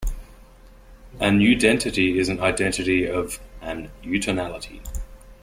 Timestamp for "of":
3.07-3.39